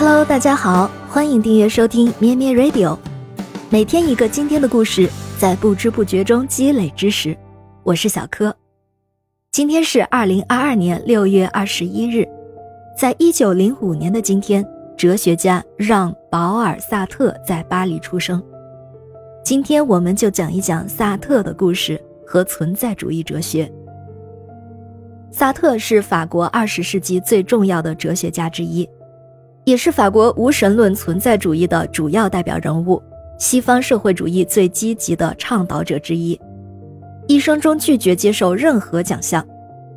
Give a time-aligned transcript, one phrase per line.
[0.00, 2.96] Hello，大家好，欢迎订阅收听咩咩 Radio，
[3.68, 5.06] 每天一个今天的故事，
[5.38, 7.36] 在不知不觉中积累知识。
[7.82, 8.56] 我是小柯，
[9.52, 12.26] 今天是二零二二年六月二十一日，
[12.96, 14.66] 在一九零五年的今天，
[14.96, 18.42] 哲学家让·保尔·萨特在巴黎出生。
[19.44, 23.70] 今天我们就讲一讲萨特的故事和存在主义哲学。
[25.30, 28.88] 萨特是法国二十世纪最重要的哲学家之一。
[29.70, 33.00] 也是法国无神论存在主义的主要代表人物，
[33.38, 36.36] 西方社会主义最积极的倡导者之一。
[37.28, 39.46] 一生中拒绝接受任何奖项，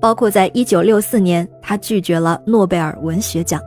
[0.00, 3.60] 包括在1964年，他拒绝了诺贝尔文学奖。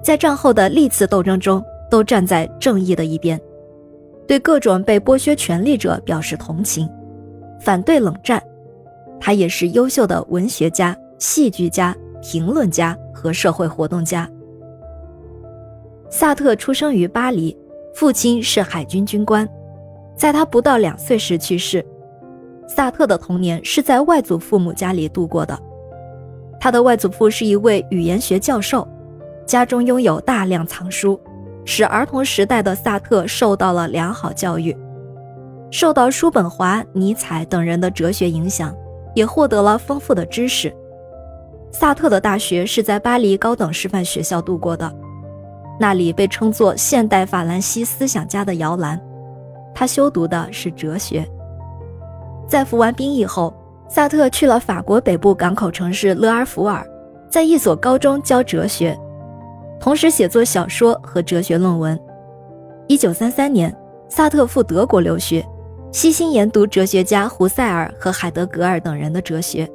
[0.00, 3.36] 在战后的历次斗争中，都站在正义的一边，
[4.28, 6.88] 对各种被剥削权利者表示同情，
[7.58, 8.40] 反对冷战。
[9.18, 11.92] 他也是优秀的文学家、戏剧家、
[12.22, 14.30] 评论家和社会活动家。
[16.12, 17.56] 萨特出生于巴黎，
[17.94, 19.48] 父亲是海军军官，
[20.16, 21.86] 在他不到两岁时去世。
[22.66, 25.56] 萨特的童年是在外祖父母家里度过的，
[26.58, 28.86] 他的外祖父是一位语言学教授，
[29.46, 31.18] 家中拥有大量藏书，
[31.64, 34.76] 使儿童时代的萨特受到了良好教育，
[35.70, 38.74] 受到叔本华、尼采等人的哲学影响，
[39.14, 40.74] 也获得了丰富的知识。
[41.70, 44.92] 萨特的大学是在巴黎高等师范学校度过的。
[45.80, 49.00] 那里被称作现代法兰西思想家的摇篮，
[49.74, 51.26] 他修读的是哲学。
[52.46, 53.54] 在服完兵役后，
[53.88, 56.86] 萨特去了法国北部港口城市勒阿弗尔，
[57.30, 58.94] 在一所高中教哲学，
[59.80, 61.98] 同时写作小说和哲学论文。
[62.86, 63.74] 一九三三年，
[64.06, 65.42] 萨特赴德国留学，
[65.90, 69.66] 悉心研读哲学家胡塞尔和海德格尔等人的哲学，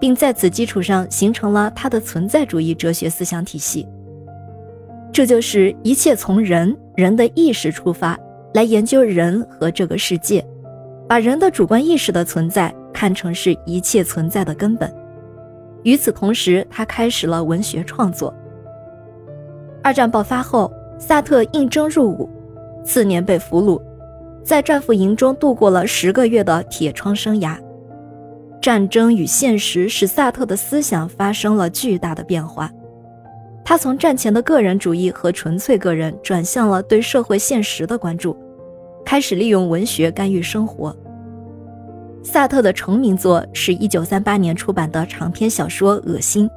[0.00, 3.86] 并在此基础上形成了他的存在主义哲学思想体系。
[5.16, 8.18] 这就是一切从人人的意识出发
[8.52, 10.46] 来研究人和这个世界，
[11.08, 14.94] 把人的主观意识的存在看成是一切存在的根本。
[15.84, 18.30] 与此同时，他开始了文学创作。
[19.82, 22.28] 二战爆发后，萨特应征入伍，
[22.84, 23.80] 次年被俘虏，
[24.44, 27.56] 在战俘营中度过了十个月的铁窗生涯。
[28.60, 32.70] 战争与现实使萨特的思想发生了巨大的变化。
[33.68, 38.36] 他从战前的个人主义和纯粹个人转向了对社会现实的关注，
[39.04, 40.96] 开始利用文学干预生活。
[42.22, 46.48] 萨特的成名作是一九三八年出版的长篇小说《恶心》，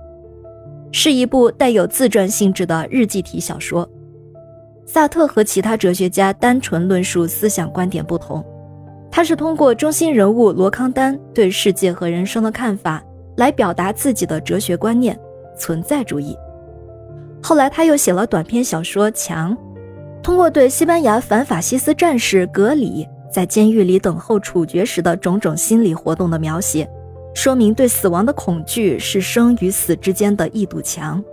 [0.91, 3.89] 是一部带有自传性质的日记体小说。
[4.85, 8.45] 萨特和其他哲学家单纯论述思想观点不同，
[9.09, 13.03] 他是通过中心人物罗康丹对世界和人生的看法
[13.35, 15.19] 来表达自己的哲学观念——
[15.57, 16.37] 存在主义。
[17.41, 19.55] 后来，他又写了短篇小说《墙》，
[20.21, 26.87] 通过对西班牙反法西斯战士格里在监狱里等候处决时的种种心理活动的描写，
[27.33, 31.23] 说明对死亡的恐惧是生与死之间的一堵墙，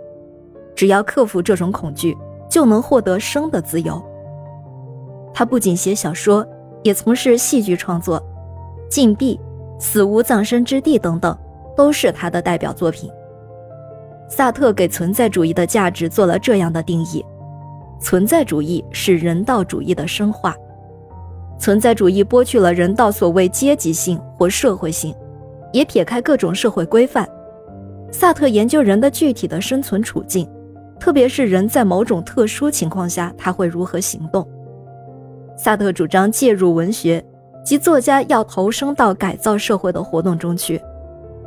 [0.74, 2.16] 只要克服这种恐惧，
[2.48, 4.00] 就能获得生的自由。
[5.34, 6.46] 他不仅写小说，
[6.82, 8.20] 也从事戏剧创作，
[8.88, 9.36] 《禁闭》
[9.80, 11.36] 《死无葬身之地》等等，
[11.76, 13.10] 都是他的代表作品。
[14.28, 17.24] 萨特给存在主义的价值做了这样的定义：
[18.00, 20.54] 存在主义是人道主义的深化。
[21.58, 25.14] 存在主义剥去了人道所谓阶级性或社会性，
[25.72, 27.26] 也撇开各种社会规范。
[28.12, 30.48] 萨特研究人的具体的生存处境，
[31.00, 34.46] 特别是人在某种特殊情况下他会如何行动。
[35.56, 37.24] 萨特主张介入文学，
[37.64, 40.80] 即作家要投身到改造社会的活动中去。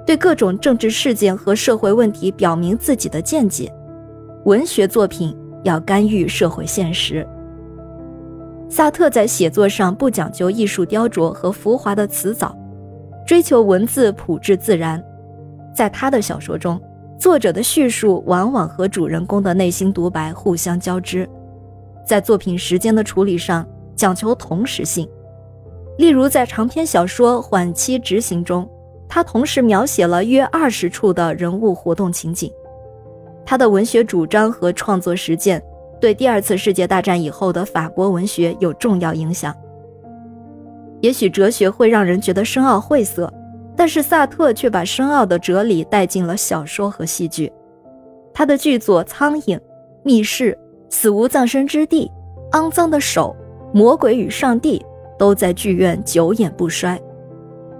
[0.09, 3.71] 对各种政治事件和社会问题表明自己的见解，
[4.45, 7.23] 文学作品要干预社会现实。
[8.67, 12.57] 萨特在写作上不讲究艺术雕琢和浮华的辞藻，
[13.23, 14.99] 追求文字朴质自然。
[15.75, 16.81] 在他的小说中，
[17.19, 21.29] 作者的叙述往往和主人公的内心独白互相交织。
[22.03, 23.63] 在作品时间的处理上
[23.95, 25.07] 讲求同时性，
[25.99, 28.67] 例如在长篇小说《缓期执行》中。
[29.09, 32.49] 他同时描写了约二十处的人物活动情景，
[33.43, 35.61] 他的文学主张和创作实践
[35.99, 39.53] 对第二次世界大战以后的法国文学有重要影响。
[41.01, 43.33] 也许哲学会让人觉得深奥晦涩，
[43.75, 47.51] 但是萨特却把深奥的哲理带进了小说和戏剧。
[48.31, 49.55] 他的剧作《苍蝇》
[50.03, 50.51] 《密室》
[50.89, 52.11] 《死无葬身之地》
[52.59, 53.35] 《肮脏的手》
[53.77, 54.77] 《魔鬼与上帝》
[55.17, 56.99] 都在剧院久演不衰。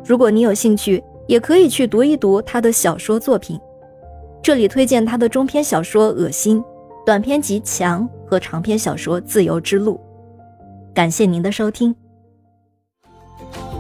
[0.03, 3.59] 如果你有兴趣，也可以去读一读他的小说作品，
[4.41, 6.59] 这里推荐他的中篇小说《恶心》，
[7.05, 9.93] 短篇集《强》和长篇小说《自由之路》。
[10.91, 11.95] 感谢您的收听，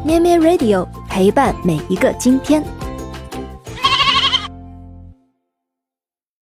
[0.05, 2.63] 咩咩 Radio 陪伴每一个今天。